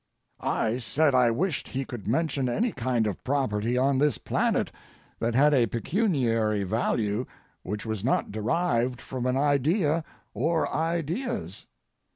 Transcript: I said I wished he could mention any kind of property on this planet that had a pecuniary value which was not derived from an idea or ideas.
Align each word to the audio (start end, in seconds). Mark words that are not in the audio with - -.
I 0.39 0.79
said 0.79 1.13
I 1.13 1.29
wished 1.29 1.67
he 1.67 1.85
could 1.85 2.07
mention 2.07 2.49
any 2.49 2.71
kind 2.71 3.05
of 3.05 3.23
property 3.23 3.77
on 3.77 3.99
this 3.99 4.17
planet 4.17 4.71
that 5.19 5.35
had 5.35 5.53
a 5.53 5.67
pecuniary 5.67 6.63
value 6.63 7.27
which 7.61 7.85
was 7.85 8.03
not 8.03 8.31
derived 8.31 8.99
from 8.99 9.27
an 9.27 9.37
idea 9.37 10.03
or 10.33 10.67
ideas. 10.73 11.67